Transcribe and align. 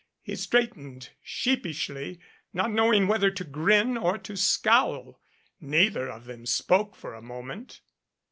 He 0.23 0.35
straightened 0.35 1.11
sheepishly, 1.21 2.19
not 2.53 2.71
knowing 2.71 3.05
whether 3.07 3.29
to 3.29 3.43
grin 3.43 3.97
or 3.97 4.17
to 4.17 4.35
scowl. 4.35 5.19
Neither 5.59 6.09
of 6.09 6.25
them 6.25 6.47
spoke 6.47 6.95
for 6.95 7.13
a 7.13 7.21
moment. 7.21 7.81